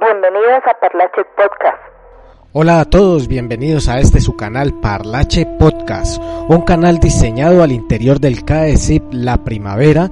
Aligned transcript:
Bienvenidos 0.00 0.62
a 0.64 0.78
Parlache 0.78 1.24
Podcast. 1.36 1.82
Hola 2.52 2.80
a 2.80 2.84
todos, 2.84 3.26
bienvenidos 3.26 3.88
a 3.88 3.98
este 3.98 4.20
su 4.20 4.36
canal 4.36 4.74
Parlache 4.80 5.44
Podcast, 5.58 6.22
un 6.48 6.62
canal 6.62 6.98
diseñado 6.98 7.64
al 7.64 7.72
interior 7.72 8.20
del 8.20 8.44
CAESIP 8.44 9.02
La 9.10 9.38
Primavera 9.38 10.08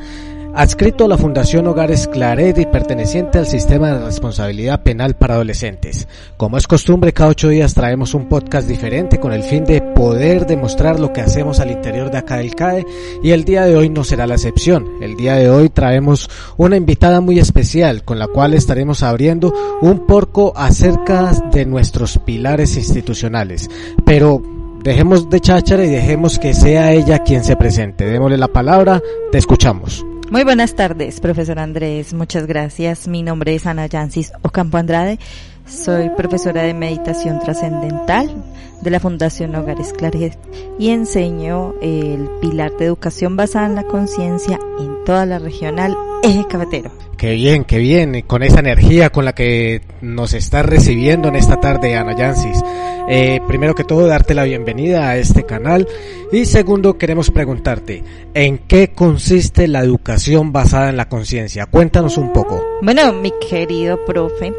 adscrito 0.56 1.04
a 1.04 1.08
la 1.08 1.18
Fundación 1.18 1.66
Hogares 1.66 2.08
Claret 2.08 2.56
y 2.58 2.64
perteneciente 2.64 3.38
al 3.38 3.46
Sistema 3.46 3.92
de 3.92 4.04
Responsabilidad 4.04 4.82
Penal 4.82 5.14
para 5.14 5.34
Adolescentes. 5.34 6.08
Como 6.38 6.56
es 6.56 6.66
costumbre, 6.66 7.12
cada 7.12 7.28
ocho 7.28 7.50
días 7.50 7.74
traemos 7.74 8.14
un 8.14 8.26
podcast 8.26 8.66
diferente 8.66 9.20
con 9.20 9.34
el 9.34 9.42
fin 9.42 9.66
de 9.66 9.82
poder 9.82 10.46
demostrar 10.46 10.98
lo 10.98 11.12
que 11.12 11.20
hacemos 11.20 11.60
al 11.60 11.70
interior 11.70 12.10
de 12.10 12.18
acá 12.18 12.38
del 12.38 12.54
CAE 12.54 12.86
y 13.22 13.32
el 13.32 13.44
día 13.44 13.66
de 13.66 13.76
hoy 13.76 13.90
no 13.90 14.02
será 14.02 14.26
la 14.26 14.36
excepción. 14.36 14.86
El 15.02 15.16
día 15.16 15.34
de 15.34 15.50
hoy 15.50 15.68
traemos 15.68 16.30
una 16.56 16.76
invitada 16.76 17.20
muy 17.20 17.38
especial 17.38 18.02
con 18.02 18.18
la 18.18 18.26
cual 18.26 18.54
estaremos 18.54 19.02
abriendo 19.02 19.52
un 19.82 20.06
porco 20.06 20.54
acerca 20.56 21.32
de 21.52 21.66
nuestros 21.66 22.18
pilares 22.18 22.78
institucionales. 22.78 23.68
Pero 24.06 24.40
dejemos 24.82 25.28
de 25.28 25.40
cháchara 25.40 25.84
y 25.84 25.90
dejemos 25.90 26.38
que 26.38 26.54
sea 26.54 26.92
ella 26.92 27.18
quien 27.18 27.44
se 27.44 27.56
presente. 27.56 28.06
Démosle 28.06 28.38
la 28.38 28.48
palabra, 28.48 29.02
te 29.30 29.36
escuchamos. 29.36 30.06
Muy 30.28 30.42
buenas 30.42 30.74
tardes, 30.74 31.20
profesor 31.20 31.60
Andrés. 31.60 32.12
Muchas 32.12 32.46
gracias. 32.48 33.06
Mi 33.06 33.22
nombre 33.22 33.54
es 33.54 33.64
Ana 33.64 33.86
Yancis 33.86 34.32
Ocampo 34.42 34.76
Andrade. 34.76 35.20
Soy 35.68 36.10
profesora 36.16 36.64
de 36.64 36.74
meditación 36.74 37.38
trascendental 37.38 38.34
de 38.82 38.90
la 38.90 38.98
Fundación 38.98 39.54
Hogares 39.54 39.92
Claret 39.92 40.36
y 40.80 40.90
enseño 40.90 41.74
el 41.80 42.28
pilar 42.40 42.72
de 42.76 42.86
educación 42.86 43.36
basada 43.36 43.66
en 43.66 43.76
la 43.76 43.84
conciencia 43.84 44.58
en 44.80 45.04
toda 45.04 45.26
la 45.26 45.38
regional 45.38 45.96
Eje 46.24 46.44
Cafetero. 46.48 46.90
Qué 47.16 47.32
bien, 47.34 47.64
qué 47.64 47.78
bien, 47.78 48.20
con 48.22 48.42
esa 48.42 48.58
energía 48.58 49.10
con 49.10 49.24
la 49.24 49.32
que 49.32 49.80
nos 50.02 50.34
estás 50.34 50.66
recibiendo 50.66 51.28
en 51.28 51.36
esta 51.36 51.60
tarde, 51.60 51.96
Ana 51.96 52.16
Yancis. 52.16 52.62
Eh, 53.08 53.40
primero 53.46 53.74
que 53.74 53.84
todo, 53.84 54.06
darte 54.06 54.34
la 54.34 54.44
bienvenida 54.44 55.08
a 55.08 55.16
este 55.16 55.44
canal 55.44 55.86
y 56.32 56.44
segundo, 56.44 56.98
queremos 56.98 57.30
preguntarte, 57.30 58.02
¿en 58.34 58.58
qué 58.58 58.92
consiste 58.92 59.68
la 59.68 59.80
educación 59.80 60.52
basada 60.52 60.90
en 60.90 60.96
la 60.96 61.08
conciencia? 61.08 61.66
Cuéntanos 61.66 62.18
un 62.18 62.32
poco. 62.32 62.62
Bueno, 62.82 63.12
mi 63.12 63.32
querido 63.48 64.04
profe, 64.04 64.52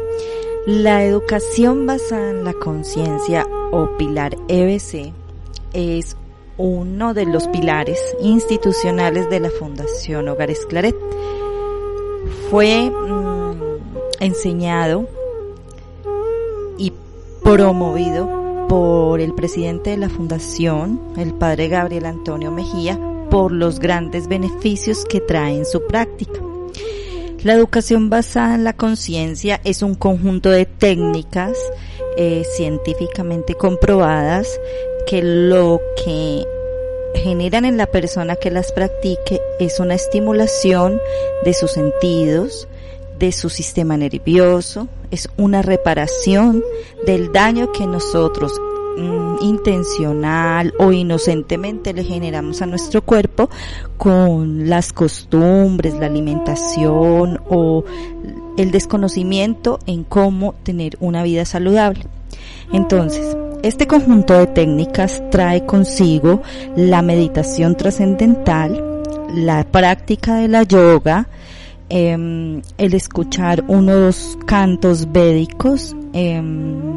la 0.66 1.04
educación 1.04 1.86
basada 1.86 2.30
en 2.30 2.44
la 2.44 2.54
conciencia 2.54 3.46
o 3.70 3.96
pilar 3.98 4.36
EBC 4.48 5.12
es 5.74 6.16
uno 6.56 7.14
de 7.14 7.26
los 7.26 7.46
pilares 7.48 7.98
institucionales 8.20 9.30
de 9.30 9.40
la 9.40 9.50
Fundación 9.50 10.28
Hogares 10.28 10.66
Claret 10.68 10.96
fue 12.50 12.90
mm, 12.90 13.62
enseñado 14.20 15.06
y 16.78 16.92
promovido 17.42 18.37
por 18.68 19.20
el 19.20 19.34
presidente 19.34 19.90
de 19.90 19.96
la 19.96 20.10
fundación, 20.10 21.00
el 21.16 21.32
padre 21.34 21.68
Gabriel 21.68 22.06
Antonio 22.06 22.50
Mejía, 22.50 22.98
por 23.30 23.52
los 23.52 23.78
grandes 23.78 24.28
beneficios 24.28 25.04
que 25.04 25.20
trae 25.20 25.56
en 25.56 25.66
su 25.66 25.86
práctica. 25.86 26.40
La 27.42 27.54
educación 27.54 28.10
basada 28.10 28.54
en 28.54 28.64
la 28.64 28.72
conciencia 28.72 29.60
es 29.64 29.82
un 29.82 29.94
conjunto 29.94 30.50
de 30.50 30.66
técnicas 30.66 31.56
eh, 32.16 32.42
científicamente 32.56 33.54
comprobadas 33.54 34.60
que 35.06 35.22
lo 35.22 35.80
que 36.04 36.44
generan 37.14 37.64
en 37.64 37.76
la 37.76 37.86
persona 37.86 38.36
que 38.36 38.50
las 38.50 38.72
practique 38.72 39.40
es 39.60 39.80
una 39.80 39.94
estimulación 39.94 41.00
de 41.44 41.54
sus 41.54 41.72
sentidos, 41.72 42.68
de 43.18 43.32
su 43.32 43.48
sistema 43.50 43.96
nervioso, 43.96 44.88
es 45.10 45.28
una 45.36 45.62
reparación 45.62 46.62
del 47.06 47.32
daño 47.32 47.72
que 47.72 47.86
nosotros 47.86 48.52
mm, 48.96 49.42
intencional 49.42 50.74
o 50.78 50.92
inocentemente 50.92 51.92
le 51.92 52.04
generamos 52.04 52.62
a 52.62 52.66
nuestro 52.66 53.02
cuerpo 53.02 53.48
con 53.96 54.68
las 54.68 54.92
costumbres, 54.92 55.94
la 55.94 56.06
alimentación 56.06 57.40
o 57.48 57.84
el 58.56 58.70
desconocimiento 58.70 59.78
en 59.86 60.04
cómo 60.04 60.54
tener 60.62 60.96
una 61.00 61.22
vida 61.22 61.44
saludable. 61.44 62.06
Entonces, 62.72 63.36
este 63.62 63.86
conjunto 63.86 64.34
de 64.34 64.46
técnicas 64.46 65.22
trae 65.30 65.64
consigo 65.64 66.42
la 66.76 67.02
meditación 67.02 67.76
trascendental, 67.76 69.02
la 69.34 69.64
práctica 69.64 70.36
de 70.36 70.48
la 70.48 70.62
yoga, 70.62 71.28
em, 71.88 72.62
el 72.76 72.94
escuchar 72.94 73.64
unos 73.68 74.38
cantos 74.46 75.10
védicos 75.10 75.96
em, 76.12 76.96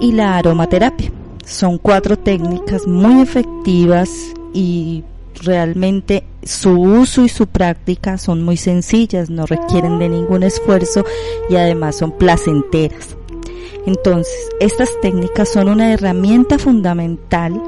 y 0.00 0.12
la 0.12 0.36
aromaterapia. 0.36 1.10
Son 1.44 1.78
cuatro 1.78 2.18
técnicas 2.18 2.86
muy 2.86 3.20
efectivas 3.22 4.10
y 4.52 5.04
realmente 5.42 6.24
su 6.42 6.80
uso 6.80 7.24
y 7.24 7.28
su 7.28 7.46
práctica 7.46 8.18
son 8.18 8.42
muy 8.42 8.56
sencillas, 8.56 9.30
no 9.30 9.46
requieren 9.46 9.98
de 9.98 10.08
ningún 10.08 10.42
esfuerzo 10.42 11.04
y 11.50 11.56
además 11.56 11.96
son 11.96 12.12
placenteras. 12.12 13.16
Entonces, 13.86 14.34
estas 14.60 14.88
técnicas 15.00 15.48
son 15.48 15.68
una 15.68 15.92
herramienta 15.92 16.58
fundamental 16.58 17.60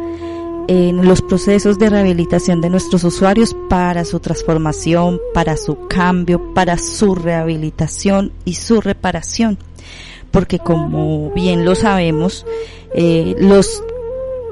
en 0.68 1.06
los 1.06 1.22
procesos 1.22 1.78
de 1.78 1.88
rehabilitación 1.88 2.60
de 2.60 2.70
nuestros 2.70 3.02
usuarios 3.02 3.56
para 3.68 4.04
su 4.04 4.20
transformación, 4.20 5.18
para 5.32 5.56
su 5.56 5.88
cambio, 5.88 6.52
para 6.54 6.76
su 6.76 7.14
rehabilitación 7.14 8.32
y 8.44 8.54
su 8.54 8.80
reparación. 8.80 9.58
Porque 10.30 10.58
como 10.58 11.30
bien 11.30 11.64
lo 11.64 11.74
sabemos, 11.74 12.44
eh, 12.94 13.34
los 13.40 13.82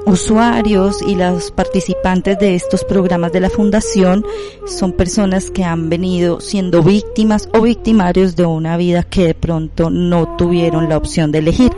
usuarios 0.07 1.01
y 1.01 1.15
los 1.15 1.51
participantes 1.51 2.39
de 2.39 2.55
estos 2.55 2.85
programas 2.85 3.33
de 3.33 3.41
la 3.41 3.49
fundación 3.49 4.25
son 4.65 4.93
personas 4.93 5.51
que 5.51 5.65
han 5.65 5.89
venido 5.89 6.39
siendo 6.39 6.81
víctimas 6.81 7.49
o 7.53 7.61
victimarios 7.61 8.37
de 8.37 8.45
una 8.45 8.77
vida 8.77 9.03
que 9.03 9.27
de 9.27 9.33
pronto 9.33 9.89
no 9.89 10.37
tuvieron 10.37 10.87
la 10.87 10.95
opción 10.95 11.33
de 11.33 11.39
elegir. 11.39 11.71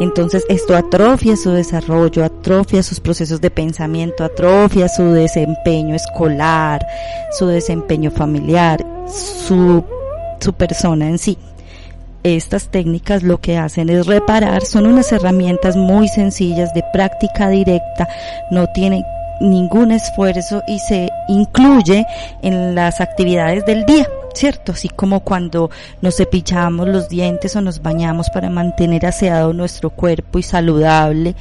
Entonces 0.00 0.44
esto 0.48 0.76
atrofia 0.76 1.36
su 1.36 1.50
desarrollo, 1.50 2.24
atrofia 2.24 2.82
sus 2.82 2.98
procesos 2.98 3.40
de 3.40 3.50
pensamiento, 3.50 4.24
atrofia 4.24 4.88
su 4.88 5.04
desempeño 5.12 5.94
escolar, 5.94 6.84
su 7.30 7.46
desempeño 7.46 8.10
familiar, 8.10 8.84
su, 9.06 9.84
su 10.40 10.52
persona 10.52 11.08
en 11.08 11.18
sí 11.18 11.38
estas 12.36 12.68
técnicas 12.68 13.22
lo 13.22 13.40
que 13.40 13.56
hacen 13.56 13.88
es 13.88 14.06
reparar, 14.06 14.64
son 14.64 14.86
unas 14.86 15.12
herramientas 15.12 15.76
muy 15.76 16.08
sencillas 16.08 16.72
de 16.74 16.84
práctica 16.92 17.48
directa, 17.48 18.08
no 18.50 18.66
tienen 18.68 19.02
ningún 19.40 19.92
esfuerzo 19.92 20.62
y 20.66 20.78
se 20.80 21.10
incluye 21.28 22.06
en 22.42 22.74
las 22.74 23.00
actividades 23.00 23.64
del 23.64 23.84
día. 23.84 24.06
¿Cierto? 24.38 24.72
Así 24.72 24.88
como 24.88 25.20
cuando 25.20 25.70
nos 26.00 26.16
cepillamos 26.16 26.88
los 26.88 27.08
dientes 27.08 27.56
o 27.56 27.60
nos 27.60 27.82
bañamos 27.82 28.30
para 28.30 28.48
mantener 28.48 29.04
aseado 29.04 29.52
nuestro 29.52 29.90
cuerpo 29.90 30.38
y 30.38 30.42
saludable, 30.44 31.34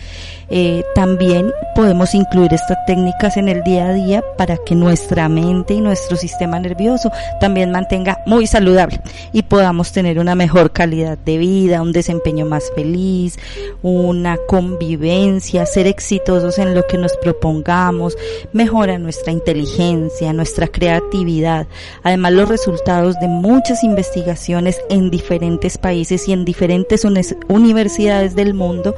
eh, 0.50 0.84
también 0.96 1.52
podemos 1.76 2.16
incluir 2.16 2.54
estas 2.54 2.78
técnicas 2.86 3.38
en 3.38 3.50
el 3.50 3.64
día 3.64 3.88
a 3.88 3.94
día 3.94 4.24
para 4.38 4.58
que 4.58 4.76
nuestra 4.76 5.28
mente 5.30 5.74
y 5.74 5.82
nuestro 5.82 6.16
sistema 6.16 6.58
nervioso 6.60 7.12
también 7.40 7.70
mantenga 7.70 8.20
muy 8.26 8.48
saludable 8.48 9.02
y 9.34 9.44
podamos 9.44 9.92
tener 9.92 10.20
una 10.20 10.36
mejor 10.36 10.72
calidad 10.72 11.18
de 11.18 11.38
vida, 11.38 11.82
un 11.82 11.92
desempeño 11.92 12.46
más 12.46 12.72
feliz, 12.74 13.38
una 13.84 14.38
convivencia, 14.48 15.66
ser 15.66 15.86
exitosos 15.86 16.58
en 16.58 16.74
lo 16.74 16.88
que 16.88 16.98
nos 16.98 17.16
propongamos, 17.18 18.18
mejora 18.54 18.98
nuestra 18.98 19.34
inteligencia, 19.34 20.34
nuestra 20.34 20.68
creatividad. 20.68 21.68
Además, 22.04 22.32
los 22.32 22.50
resultados 22.50 22.87
de 22.88 23.28
muchas 23.28 23.84
investigaciones 23.84 24.80
en 24.90 25.10
diferentes 25.10 25.78
países 25.78 26.26
y 26.30 26.32
en 26.32 26.46
diferentes 26.46 27.04
universidades 27.50 28.34
del 28.34 28.54
mundo 28.54 28.96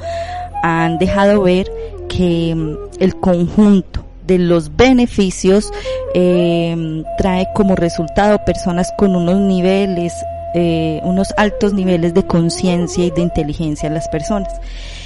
han 0.61 0.99
dejado 0.99 1.41
ver 1.41 1.71
que 2.07 2.53
mm, 2.53 2.75
el 2.99 3.15
conjunto 3.15 4.05
de 4.27 4.37
los 4.37 4.75
beneficios 4.75 5.73
eh, 6.13 7.03
trae 7.17 7.47
como 7.55 7.75
resultado 7.75 8.37
personas 8.45 8.93
con 8.95 9.15
unos 9.15 9.39
niveles, 9.39 10.13
eh, 10.55 10.99
unos 11.03 11.33
altos 11.37 11.73
niveles 11.73 12.13
de 12.13 12.25
conciencia 12.25 13.05
y 13.05 13.11
de 13.11 13.21
inteligencia 13.21 13.87
en 13.87 13.93
las 13.93 14.07
personas. 14.09 14.53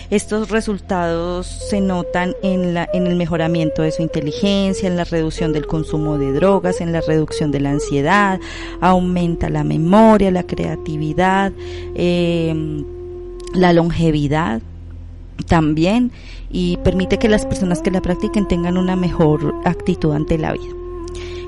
Estos 0.09 0.49
resultados 0.49 1.47
se 1.47 1.81
notan 1.81 2.35
en, 2.43 2.73
la, 2.73 2.87
en 2.93 3.07
el 3.07 3.15
mejoramiento 3.15 3.81
de 3.81 3.91
su 3.91 4.01
inteligencia, 4.03 4.87
en 4.87 4.95
la 4.95 5.05
reducción 5.05 5.53
del 5.53 5.65
consumo 5.65 6.17
de 6.17 6.33
drogas, 6.33 6.81
en 6.81 6.91
la 6.91 7.01
reducción 7.01 7.51
de 7.51 7.59
la 7.59 7.71
ansiedad, 7.71 8.39
aumenta 8.79 9.49
la 9.49 9.63
memoria, 9.63 10.29
la 10.29 10.43
creatividad, 10.43 11.51
em, 11.95 12.85
la 13.55 13.73
longevidad 13.73 14.61
también 15.47 16.11
y 16.51 16.77
permite 16.77 17.17
que 17.17 17.29
las 17.29 17.45
personas 17.45 17.81
que 17.81 17.91
la 17.91 18.01
practiquen 18.01 18.47
tengan 18.47 18.77
una 18.77 18.95
mejor 18.95 19.55
actitud 19.65 20.13
ante 20.13 20.37
la 20.37 20.53
vida. 20.53 20.82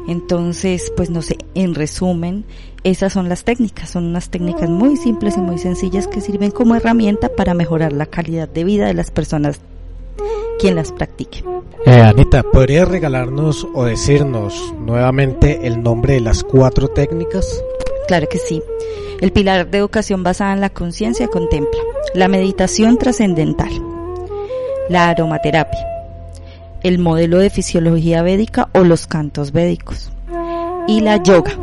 Entonces, 0.08 0.92
pues 0.96 1.10
no 1.10 1.22
sé, 1.22 1.38
en 1.56 1.76
resumen, 1.76 2.46
esas 2.84 3.14
son 3.14 3.30
las 3.30 3.44
técnicas, 3.44 3.90
son 3.90 4.06
unas 4.06 4.30
técnicas 4.30 4.70
muy 4.70 4.98
simples 4.98 5.38
y 5.38 5.42
muy 5.42 5.58
sencillas 5.58 6.08
que 6.08 6.22
sirven 6.22 6.52
como 6.52 6.76
herramienta 6.76 7.30
para 7.30 7.54
mejorar 7.54 7.94
la 7.94 8.06
calidad 8.06 8.48
de 8.48 8.64
vida 8.64 8.86
de 8.86 8.94
las 8.94 9.12
personas 9.12 9.60
quien 10.60 10.76
las 10.76 10.92
practique. 10.92 11.44
Eh, 11.86 12.02
Anita, 12.02 12.44
¿podrías 12.44 12.88
regalarnos 12.88 13.68
o 13.74 13.86
decirnos 13.86 14.74
nuevamente 14.80 15.68
el 15.68 15.82
nombre 15.82 16.14
de 16.14 16.22
las 16.22 16.44
cuatro 16.44 16.88
técnicas? 16.88 17.62
Claro 18.08 18.28
que 18.30 18.38
sí. 18.38 18.62
El 19.22 19.32
pilar 19.32 19.70
de 19.70 19.80
educación 19.80 20.24
basada 20.24 20.54
en 20.54 20.62
la 20.62 20.70
conciencia 20.70 21.28
contempla 21.28 21.80
la 22.14 22.28
meditación 22.28 22.98
trascendental, 22.98 23.72
la 24.90 25.10
aromaterapia, 25.10 25.95
el 26.86 27.00
modelo 27.00 27.40
de 27.40 27.50
fisiología 27.50 28.22
védica 28.22 28.70
o 28.74 28.84
los 28.84 29.08
cantos 29.08 29.52
védicos 29.52 30.12
y 30.88 31.02
la 31.02 31.22
yoga. 31.24 31.58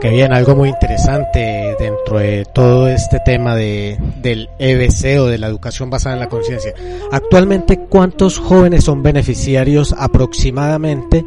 Que 0.00 0.08
bien, 0.08 0.32
algo 0.32 0.56
muy 0.56 0.70
interesante 0.70 1.76
dentro 1.78 2.18
de 2.18 2.46
todo 2.54 2.88
este 2.88 3.20
tema 3.20 3.54
de, 3.54 3.98
del 4.22 4.48
EBC 4.58 5.20
o 5.20 5.26
de 5.26 5.36
la 5.36 5.48
educación 5.48 5.90
basada 5.90 6.14
en 6.14 6.20
la 6.20 6.28
conciencia. 6.30 6.72
Actualmente, 7.12 7.80
¿cuántos 7.80 8.38
jóvenes 8.38 8.84
son 8.84 9.02
beneficiarios 9.02 9.94
aproximadamente 9.96 11.22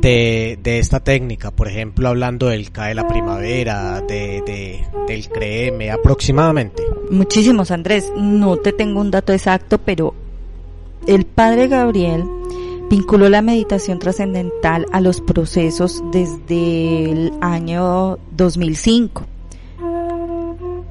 de, 0.00 0.58
de, 0.62 0.78
esta 0.78 1.00
técnica? 1.00 1.50
Por 1.50 1.68
ejemplo, 1.68 2.08
hablando 2.08 2.46
del 2.46 2.72
CAE 2.72 2.94
la 2.94 3.06
primavera, 3.06 4.00
de, 4.00 4.42
de, 4.46 4.86
del 5.06 5.28
CREEME, 5.28 5.90
aproximadamente. 5.90 6.82
Muchísimos, 7.10 7.70
Andrés. 7.70 8.10
No 8.16 8.56
te 8.56 8.72
tengo 8.72 9.02
un 9.02 9.10
dato 9.10 9.34
exacto, 9.34 9.76
pero 9.76 10.14
el 11.06 11.26
padre 11.26 11.68
Gabriel 11.68 12.24
vinculó 12.90 13.28
la 13.28 13.42
meditación 13.42 13.98
trascendental 13.98 14.86
a 14.92 15.00
los 15.00 15.20
procesos 15.20 16.02
desde 16.12 17.10
el 17.10 17.32
año 17.40 18.18
2005. 18.32 19.24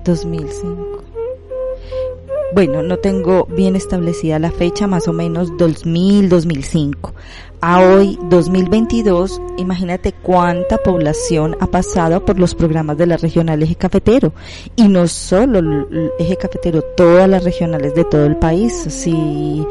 2005. 0.04 1.04
Bueno, 2.54 2.84
no 2.84 2.98
tengo 3.00 3.48
bien 3.48 3.76
establecida 3.76 4.40
la 4.40 4.52
fecha, 4.52 4.88
más 4.88 5.08
o 5.08 5.14
menos 5.14 5.58
2000, 5.58 6.30
2005. 6.30 7.14
A 7.60 7.82
hoy, 7.82 8.18
2022, 8.30 9.42
imagínate 9.58 10.14
cuánta 10.14 10.78
población 10.78 11.58
ha 11.60 11.68
pasado 11.68 12.24
por 12.24 12.40
los 12.40 12.54
programas 12.54 12.98
de 12.98 13.08
la 13.08 13.18
regional 13.18 13.64
Eje 13.64 13.76
Cafetero. 13.76 14.34
Y 14.76 14.88
no 14.88 15.08
solo 15.08 15.60
el 15.60 16.12
Eje 16.20 16.38
Cafetero, 16.38 16.82
todas 16.96 17.28
las 17.28 17.44
regionales 17.44 17.96
de 17.96 18.06
todo 18.06 18.26
el 18.26 18.38
país. 18.38 18.74
Si 18.88 19.66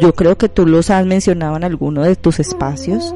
yo 0.00 0.14
creo 0.14 0.36
que 0.36 0.48
tú 0.48 0.66
los 0.66 0.90
has 0.90 1.06
mencionado 1.06 1.56
en 1.56 1.64
alguno 1.64 2.02
de 2.02 2.16
tus 2.16 2.40
espacios 2.40 3.14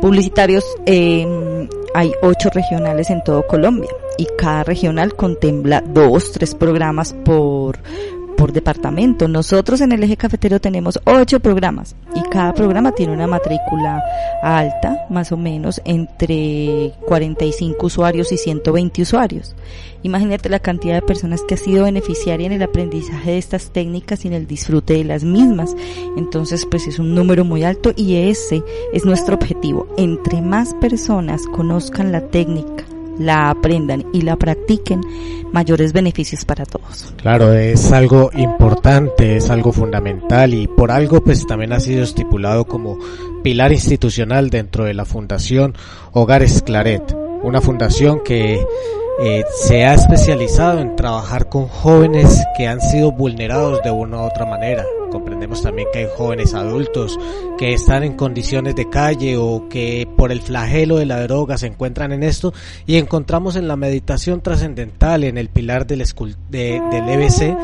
publicitarios. 0.00 0.64
Eh, 0.86 1.68
hay 1.94 2.12
ocho 2.22 2.50
regionales 2.50 3.10
en 3.10 3.22
todo 3.22 3.46
Colombia 3.46 3.90
y 4.18 4.26
cada 4.36 4.64
regional 4.64 5.14
contempla 5.14 5.80
dos, 5.80 6.32
tres 6.32 6.54
programas 6.54 7.12
por, 7.24 7.78
por 8.44 8.52
departamento. 8.52 9.26
Nosotros 9.26 9.80
en 9.80 9.92
el 9.92 10.02
eje 10.02 10.18
cafetero 10.18 10.60
tenemos 10.60 11.00
ocho 11.06 11.40
programas 11.40 11.96
y 12.14 12.20
cada 12.28 12.52
programa 12.52 12.92
tiene 12.92 13.14
una 13.14 13.26
matrícula 13.26 14.04
alta, 14.42 15.06
más 15.08 15.32
o 15.32 15.38
menos 15.38 15.80
entre 15.86 16.92
45 17.06 17.86
usuarios 17.86 18.32
y 18.32 18.36
120 18.36 19.00
usuarios. 19.00 19.56
Imagínate 20.02 20.50
la 20.50 20.58
cantidad 20.58 20.96
de 20.96 21.00
personas 21.00 21.40
que 21.48 21.54
ha 21.54 21.56
sido 21.56 21.84
beneficiaria 21.84 22.46
en 22.46 22.52
el 22.52 22.62
aprendizaje 22.62 23.30
de 23.30 23.38
estas 23.38 23.70
técnicas 23.70 24.26
y 24.26 24.28
en 24.28 24.34
el 24.34 24.46
disfrute 24.46 24.92
de 24.92 25.04
las 25.04 25.24
mismas. 25.24 25.74
Entonces, 26.18 26.66
pues 26.70 26.86
es 26.86 26.98
un 26.98 27.14
número 27.14 27.46
muy 27.46 27.64
alto 27.64 27.94
y 27.96 28.16
ese 28.28 28.62
es 28.92 29.06
nuestro 29.06 29.36
objetivo. 29.36 29.88
Entre 29.96 30.42
más 30.42 30.74
personas 30.74 31.46
conozcan 31.46 32.12
la 32.12 32.20
técnica, 32.20 32.84
la 33.18 33.50
aprendan 33.50 34.04
y 34.12 34.22
la 34.22 34.36
practiquen, 34.36 35.00
mayores 35.52 35.92
beneficios 35.92 36.44
para 36.44 36.64
todos. 36.64 37.12
Claro, 37.16 37.52
es 37.52 37.92
algo 37.92 38.30
importante, 38.34 39.36
es 39.36 39.50
algo 39.50 39.72
fundamental 39.72 40.54
y 40.54 40.66
por 40.66 40.90
algo 40.90 41.22
pues 41.22 41.46
también 41.46 41.72
ha 41.72 41.80
sido 41.80 42.02
estipulado 42.02 42.64
como 42.64 42.98
pilar 43.42 43.72
institucional 43.72 44.50
dentro 44.50 44.84
de 44.84 44.94
la 44.94 45.04
Fundación 45.04 45.74
Hogares 46.12 46.62
Claret, 46.62 47.14
una 47.42 47.60
fundación 47.60 48.20
que 48.24 48.64
eh, 49.20 49.44
se 49.62 49.84
ha 49.84 49.94
especializado 49.94 50.80
en 50.80 50.96
trabajar 50.96 51.48
con 51.48 51.68
jóvenes 51.68 52.42
que 52.56 52.66
han 52.66 52.80
sido 52.80 53.12
vulnerados 53.12 53.82
de 53.82 53.90
una 53.90 54.18
u 54.18 54.26
otra 54.26 54.44
manera. 54.44 54.84
Comprendemos 55.14 55.62
también 55.62 55.86
que 55.92 56.00
hay 56.00 56.08
jóvenes 56.16 56.54
adultos 56.54 57.16
que 57.56 57.72
están 57.72 58.02
en 58.02 58.14
condiciones 58.14 58.74
de 58.74 58.90
calle 58.90 59.36
o 59.36 59.68
que 59.68 60.08
por 60.16 60.32
el 60.32 60.40
flagelo 60.40 60.96
de 60.96 61.06
la 61.06 61.22
droga 61.22 61.56
se 61.56 61.68
encuentran 61.68 62.10
en 62.10 62.24
esto 62.24 62.52
y 62.84 62.96
encontramos 62.96 63.54
en 63.54 63.68
la 63.68 63.76
meditación 63.76 64.40
trascendental, 64.40 65.22
en 65.22 65.38
el 65.38 65.50
pilar 65.50 65.86
del, 65.86 66.02
de, 66.50 66.82
del 66.90 67.08
EBC, 67.08 67.56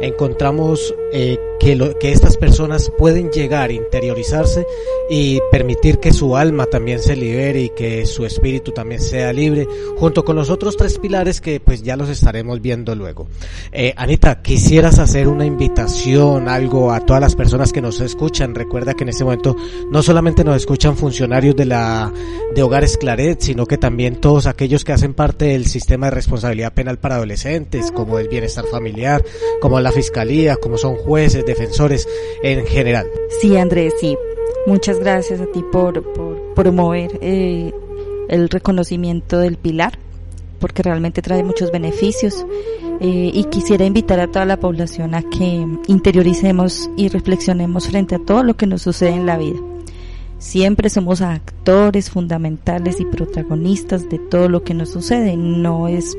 encontramos 0.00 0.94
eh, 1.12 1.38
que, 1.58 1.76
lo, 1.76 1.98
que 1.98 2.10
estas 2.10 2.36
personas 2.36 2.90
pueden 2.98 3.30
llegar, 3.30 3.70
interiorizarse 3.70 4.66
y 5.10 5.40
permitir 5.50 5.98
que 5.98 6.12
su 6.12 6.36
alma 6.36 6.66
también 6.66 7.00
se 7.00 7.14
libere 7.16 7.62
y 7.62 7.68
que 7.70 8.06
su 8.06 8.24
espíritu 8.24 8.72
también 8.72 9.00
sea 9.00 9.32
libre, 9.32 9.68
junto 9.96 10.24
con 10.24 10.36
los 10.36 10.48
otros 10.48 10.76
tres 10.76 10.98
pilares 10.98 11.40
que 11.40 11.60
pues 11.60 11.82
ya 11.82 11.96
los 11.96 12.08
estaremos 12.08 12.60
viendo 12.62 12.94
luego. 12.94 13.28
Eh, 13.72 13.92
Anita, 13.96 14.40
quisieras 14.40 14.98
hacer 14.98 15.28
una 15.28 15.44
invitación, 15.44 16.48
algo 16.48 16.89
a 16.92 17.00
todas 17.00 17.20
las 17.20 17.36
personas 17.36 17.72
que 17.72 17.80
nos 17.80 18.00
escuchan. 18.00 18.54
Recuerda 18.54 18.94
que 18.94 19.04
en 19.04 19.10
este 19.10 19.24
momento 19.24 19.56
no 19.90 20.02
solamente 20.02 20.44
nos 20.44 20.56
escuchan 20.56 20.96
funcionarios 20.96 21.56
de 21.56 21.66
la 21.66 22.12
de 22.54 22.62
Hogares 22.62 22.96
Claret, 22.96 23.40
sino 23.40 23.66
que 23.66 23.78
también 23.78 24.16
todos 24.16 24.46
aquellos 24.46 24.84
que 24.84 24.92
hacen 24.92 25.14
parte 25.14 25.46
del 25.46 25.66
sistema 25.66 26.06
de 26.06 26.12
responsabilidad 26.12 26.72
penal 26.72 26.98
para 26.98 27.16
adolescentes, 27.16 27.92
como 27.92 28.18
el 28.18 28.28
bienestar 28.28 28.64
familiar, 28.66 29.24
como 29.60 29.80
la 29.80 29.92
fiscalía, 29.92 30.56
como 30.56 30.78
son 30.78 30.96
jueces, 30.96 31.44
defensores 31.46 32.08
en 32.42 32.66
general. 32.66 33.06
Sí, 33.40 33.56
Andrés, 33.56 33.94
sí. 34.00 34.16
Muchas 34.66 34.98
gracias 35.00 35.40
a 35.40 35.46
ti 35.46 35.64
por, 35.72 36.02
por 36.12 36.54
promover 36.54 37.18
eh, 37.22 37.72
el 38.28 38.48
reconocimiento 38.48 39.38
del 39.38 39.56
pilar, 39.56 39.98
porque 40.58 40.82
realmente 40.82 41.22
trae 41.22 41.42
muchos 41.42 41.72
beneficios. 41.72 42.44
Eh, 43.00 43.30
y 43.32 43.44
quisiera 43.44 43.86
invitar 43.86 44.20
a 44.20 44.26
toda 44.26 44.44
la 44.44 44.60
población 44.60 45.14
a 45.14 45.22
que 45.22 45.66
interioricemos 45.86 46.90
y 46.98 47.08
reflexionemos 47.08 47.88
frente 47.88 48.14
a 48.14 48.18
todo 48.18 48.42
lo 48.42 48.56
que 48.56 48.66
nos 48.66 48.82
sucede 48.82 49.10
en 49.12 49.24
la 49.24 49.38
vida. 49.38 49.58
Siempre 50.38 50.90
somos 50.90 51.22
actores 51.22 52.10
fundamentales 52.10 53.00
y 53.00 53.06
protagonistas 53.06 54.08
de 54.08 54.18
todo 54.18 54.48
lo 54.48 54.64
que 54.64 54.74
nos 54.74 54.90
sucede. 54.90 55.36
No 55.36 55.88
es 55.88 56.16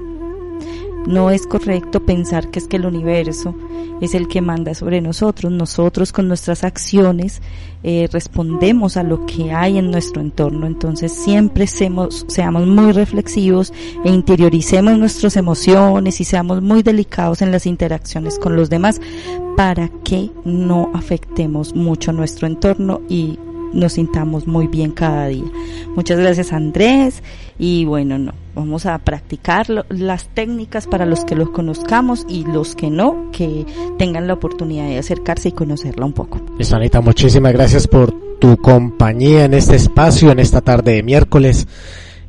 no 1.07 1.31
es 1.31 1.48
correcto 1.48 2.06
pensar 2.06 2.50
que 2.50 2.59
es 2.59 2.68
que 2.68 2.77
el 2.77 2.86
universo 2.86 3.56
es 4.01 4.15
el 4.15 4.27
que 4.27 4.41
manda 4.41 4.74
sobre 4.74 5.01
nosotros. 5.01 5.51
Nosotros 5.51 6.12
con 6.12 6.27
nuestras 6.27 6.63
acciones 6.63 7.41
eh, 7.84 8.10
respondemos 8.12 8.98
a 8.98 9.03
lo 9.03 9.25
que 9.25 9.51
hay 9.51 9.77
en 9.77 9.91
nuestro 9.91 10.22
entorno. 10.22 10.67
Entonces 10.67 11.12
siempre 11.12 11.67
seamos, 11.67 12.25
seamos 12.27 12.67
muy 12.67 12.91
reflexivos 12.91 13.74
e 14.03 14.12
interioricemos 14.12 14.98
nuestras 14.98 15.38
emociones 15.38 16.20
y 16.20 16.24
seamos 16.24 16.62
muy 16.62 16.84
delicados 16.84 17.41
en 17.41 17.51
las 17.51 17.65
interacciones 17.65 18.39
con 18.39 18.55
los 18.55 18.70
demás 18.70 19.00
para 19.55 19.89
que 20.03 20.31
no 20.46 20.89
afectemos 20.93 21.75
mucho 21.75 22.12
nuestro 22.12 22.48
entorno 22.48 23.01
y 23.08 23.38
nos 23.74 23.94
sintamos 23.94 24.48
muy 24.48 24.68
bien 24.68 24.92
cada 24.92 25.28
día. 25.28 25.46
Muchas 25.96 26.20
gracias 26.20 26.54
Andrés 26.54 27.24
y 27.60 27.86
bueno, 27.86 28.18
no, 28.18 28.34
vamos 28.56 28.86
a 28.86 28.98
practicar 29.00 29.68
las 29.90 30.28
técnicas 30.30 30.88
para 30.88 31.06
los 31.06 31.25
que 31.25 31.36
los 31.36 31.50
conozcamos 31.50 32.25
y 32.28 32.46
los 32.46 32.75
que 32.75 32.90
no, 32.90 33.32
que 33.32 33.66
tengan 33.98 34.28
la 34.28 34.34
oportunidad 34.34 34.88
de 34.88 34.98
acercarse 34.98 35.50
y 35.50 35.51
conocerla 35.51 36.06
un 36.06 36.13
poco. 36.13 36.40
Anita, 36.72 37.01
muchísimas 37.01 37.54
gracias 37.54 37.88
por 37.88 38.12
tu 38.40 38.58
compañía 38.58 39.46
en 39.46 39.54
este 39.54 39.75
espacio, 39.75 40.32
en 40.32 40.40
esta 40.40 40.62
tarde 40.62 40.94
de 40.94 41.04
miércoles 41.04 41.68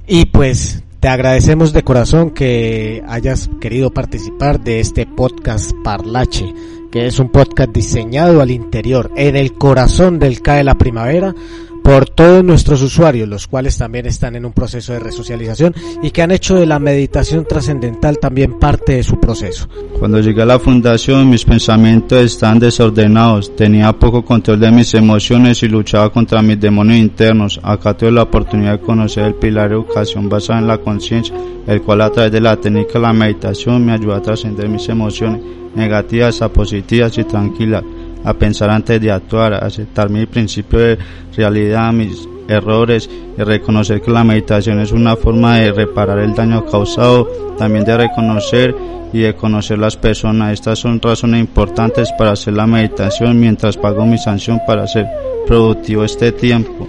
y 0.06 0.26
pues 0.26 0.82
te 1.00 1.08
agradecemos 1.08 1.72
de 1.72 1.82
corazón 1.82 2.30
que 2.30 3.02
hayas 3.08 3.50
querido 3.60 3.90
participar 3.92 4.60
de 4.60 4.80
este 4.80 5.06
podcast 5.06 5.72
Parlache 5.82 6.54
que 6.92 7.06
es 7.06 7.18
un 7.18 7.30
podcast 7.30 7.70
diseñado 7.70 8.42
al 8.42 8.50
interior, 8.50 9.10
en 9.16 9.34
el 9.34 9.54
corazón 9.54 10.18
del 10.18 10.42
CAE 10.42 10.62
la 10.62 10.76
primavera, 10.76 11.34
por 11.82 12.08
todos 12.08 12.44
nuestros 12.44 12.82
usuarios, 12.82 13.28
los 13.28 13.46
cuales 13.46 13.76
también 13.76 14.06
están 14.06 14.36
en 14.36 14.44
un 14.44 14.52
proceso 14.52 14.92
de 14.92 15.00
resocialización 15.00 15.74
y 16.02 16.10
que 16.10 16.22
han 16.22 16.30
hecho 16.30 16.56
de 16.56 16.66
la 16.66 16.78
meditación 16.78 17.46
trascendental 17.46 18.18
también 18.18 18.58
parte 18.58 18.96
de 18.96 19.02
su 19.02 19.18
proceso. 19.18 19.68
Cuando 19.98 20.20
llegué 20.20 20.42
a 20.42 20.46
la 20.46 20.58
fundación 20.58 21.28
mis 21.28 21.44
pensamientos 21.44 22.22
estaban 22.22 22.58
desordenados, 22.58 23.54
tenía 23.56 23.92
poco 23.92 24.24
control 24.24 24.60
de 24.60 24.70
mis 24.70 24.94
emociones 24.94 25.62
y 25.62 25.68
luchaba 25.68 26.10
contra 26.10 26.42
mis 26.42 26.60
demonios 26.60 26.98
internos. 26.98 27.60
Acá 27.62 27.94
tuve 27.94 28.12
la 28.12 28.22
oportunidad 28.22 28.78
de 28.78 28.84
conocer 28.84 29.24
el 29.24 29.34
pilar 29.34 29.68
de 29.68 29.76
educación 29.76 30.28
basada 30.28 30.60
en 30.60 30.66
la 30.68 30.78
conciencia, 30.78 31.34
el 31.66 31.82
cual 31.82 32.02
a 32.02 32.10
través 32.10 32.32
de 32.32 32.40
la 32.40 32.56
técnica 32.56 32.94
de 32.94 33.00
la 33.00 33.12
meditación 33.12 33.84
me 33.84 33.92
ayuda 33.92 34.16
a 34.16 34.22
trascender 34.22 34.68
mis 34.68 34.88
emociones 34.88 35.40
negativas 35.74 36.42
a 36.42 36.52
positivas 36.52 37.16
y 37.18 37.24
tranquilas, 37.24 37.82
a 38.24 38.34
pensar 38.34 38.70
antes 38.70 39.00
de 39.00 39.10
actuar, 39.10 39.54
a 39.54 39.58
aceptar 39.58 40.10
mi 40.10 40.26
principio 40.26 40.78
de 40.78 40.98
realidad, 41.36 41.92
mis 41.92 42.28
errores 42.48 43.08
y 43.36 43.42
reconocer 43.42 44.00
que 44.00 44.10
la 44.10 44.24
meditación 44.24 44.80
es 44.80 44.92
una 44.92 45.16
forma 45.16 45.58
de 45.58 45.72
reparar 45.72 46.18
el 46.18 46.34
daño 46.34 46.64
causado, 46.66 47.28
también 47.58 47.84
de 47.84 47.96
reconocer 47.96 48.74
y 49.12 49.20
de 49.20 49.34
conocer 49.34 49.78
las 49.78 49.96
personas. 49.96 50.52
Estas 50.52 50.78
son 50.78 51.00
razones 51.00 51.40
importantes 51.40 52.10
para 52.18 52.32
hacer 52.32 52.54
la 52.54 52.66
meditación 52.66 53.38
mientras 53.38 53.76
pago 53.76 54.06
mi 54.06 54.18
sanción 54.18 54.60
para 54.66 54.86
ser 54.86 55.06
productivo 55.46 56.04
este 56.04 56.32
tiempo 56.32 56.88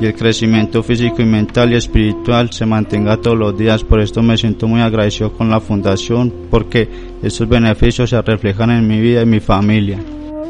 y 0.00 0.06
el 0.06 0.14
crecimiento 0.14 0.82
físico 0.82 1.22
y 1.22 1.24
mental 1.24 1.72
y 1.72 1.76
espiritual 1.76 2.50
se 2.50 2.66
mantenga 2.66 3.16
todos 3.16 3.38
los 3.38 3.56
días. 3.56 3.84
Por 3.84 4.00
esto 4.00 4.22
me 4.22 4.36
siento 4.36 4.66
muy 4.66 4.80
agradecido 4.80 5.32
con 5.32 5.50
la 5.50 5.60
fundación 5.60 6.32
porque 6.50 6.88
estos 7.22 7.48
beneficios 7.48 8.10
se 8.10 8.20
reflejan 8.20 8.70
en 8.70 8.86
mi 8.86 9.00
vida 9.00 9.22
y 9.22 9.26
mi 9.26 9.40
familia. 9.40 9.98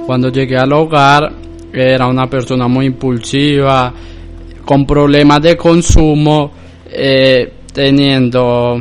Cuando 0.07 0.29
llegué 0.29 0.57
al 0.57 0.73
hogar 0.73 1.33
era 1.73 2.07
una 2.07 2.29
persona 2.29 2.69
muy 2.69 2.87
impulsiva, 2.87 3.93
con 4.65 4.87
problemas 4.87 5.43
de 5.43 5.57
consumo, 5.57 6.51
eh, 6.91 7.53
teniendo 7.73 8.81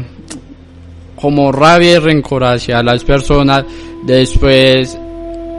como 1.15 1.51
rabia 1.51 1.93
y 1.93 1.99
rencor 1.99 2.43
hacia 2.43 2.83
las 2.83 3.03
personas. 3.03 3.65
Después 4.05 4.97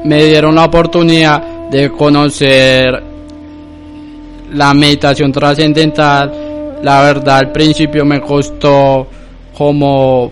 me 0.04 0.24
dieron 0.26 0.54
la 0.54 0.66
oportunidad 0.66 1.68
de 1.70 1.90
conocer 1.90 3.02
la 4.52 4.74
meditación 4.74 5.32
trascendental. 5.32 6.78
La 6.82 7.02
verdad 7.02 7.38
al 7.38 7.52
principio 7.52 8.04
me 8.04 8.20
costó 8.20 9.06
como 9.56 10.30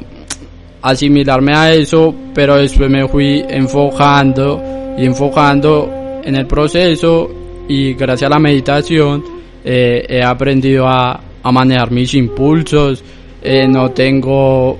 asimilarme 0.82 1.56
a 1.56 1.72
eso, 1.72 2.14
pero 2.34 2.56
después 2.56 2.90
me 2.90 3.08
fui 3.08 3.44
enfocando 3.48 4.71
y 4.98 5.04
enfocando 5.04 6.20
en 6.24 6.36
el 6.36 6.46
proceso 6.46 7.30
y 7.68 7.94
gracias 7.94 8.30
a 8.30 8.34
la 8.34 8.38
meditación 8.38 9.24
eh, 9.64 10.04
he 10.08 10.22
aprendido 10.22 10.88
a, 10.88 11.20
a, 11.42 11.52
manejar 11.52 11.90
mis 11.90 12.14
impulsos, 12.14 13.02
eh, 13.42 13.66
no 13.68 13.90
tengo 13.92 14.78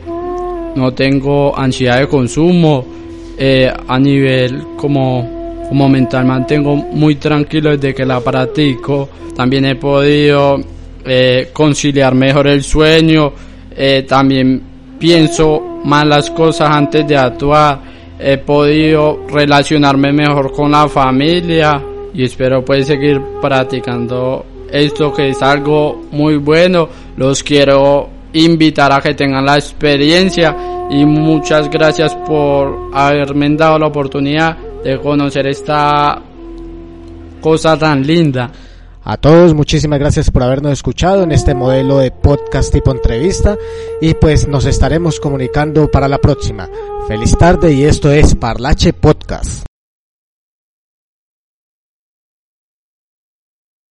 no 0.74 0.92
tengo 0.92 1.56
ansiedad 1.56 2.00
de 2.00 2.08
consumo, 2.08 2.84
eh, 3.38 3.70
a 3.86 3.98
nivel 3.98 4.64
como, 4.76 5.66
como 5.68 5.88
mental 5.88 6.24
mantengo 6.24 6.74
muy 6.74 7.16
tranquilo 7.16 7.70
desde 7.70 7.94
que 7.94 8.04
la 8.06 8.20
practico, 8.20 9.08
también 9.36 9.66
he 9.66 9.76
podido 9.76 10.60
conciliar 11.52 12.14
mejor 12.14 12.46
el 12.46 12.62
sueño, 12.62 13.32
también 14.06 14.62
pienso 14.98 15.80
más 15.84 16.06
las 16.06 16.30
cosas 16.30 16.70
antes 16.70 17.06
de 17.06 17.16
actuar, 17.16 17.91
he 18.24 18.38
podido 18.38 19.26
relacionarme 19.28 20.12
mejor 20.12 20.52
con 20.52 20.70
la 20.70 20.88
familia 20.88 21.82
y 22.14 22.24
espero 22.24 22.64
pues 22.64 22.86
seguir 22.86 23.20
practicando 23.40 24.44
esto 24.70 25.12
que 25.12 25.30
es 25.30 25.42
algo 25.42 26.02
muy 26.12 26.36
bueno. 26.36 26.88
Los 27.16 27.42
quiero 27.42 28.08
invitar 28.32 28.92
a 28.92 29.00
que 29.00 29.14
tengan 29.14 29.44
la 29.44 29.56
experiencia 29.56 30.56
y 30.90 31.04
muchas 31.04 31.68
gracias 31.68 32.14
por 32.14 32.90
haberme 32.94 33.50
dado 33.56 33.78
la 33.78 33.86
oportunidad 33.86 34.56
de 34.84 34.98
conocer 34.98 35.46
esta 35.48 36.20
cosa 37.40 37.76
tan 37.76 38.06
linda. 38.06 38.50
A 39.04 39.16
todos, 39.16 39.52
muchísimas 39.54 39.98
gracias 39.98 40.30
por 40.30 40.44
habernos 40.44 40.72
escuchado 40.72 41.24
en 41.24 41.32
este 41.32 41.54
modelo 41.54 41.98
de 41.98 42.12
podcast 42.12 42.72
tipo 42.72 42.92
entrevista 42.92 43.56
y 44.00 44.14
pues 44.14 44.46
nos 44.46 44.64
estaremos 44.64 45.18
comunicando 45.18 45.90
para 45.90 46.08
la 46.08 46.18
próxima. 46.18 46.68
Feliz 47.08 47.36
tarde 47.36 47.72
y 47.72 47.84
esto 47.84 48.12
es 48.12 48.36
Parlache 48.36 48.92
Podcast. 48.92 49.71